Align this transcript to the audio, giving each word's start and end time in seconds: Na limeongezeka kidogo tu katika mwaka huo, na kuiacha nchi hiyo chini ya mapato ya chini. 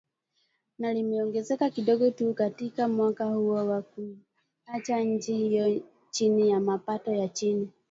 Na 0.79 0.93
limeongezeka 0.93 1.69
kidogo 1.69 2.11
tu 2.11 2.33
katika 2.33 2.87
mwaka 2.87 3.25
huo, 3.25 3.63
na 3.63 3.81
kuiacha 3.81 4.99
nchi 4.99 5.33
hiyo 5.37 5.81
chini 6.11 6.49
ya 6.49 6.59
mapato 6.59 7.11
ya 7.13 7.27
chini. 7.27 7.69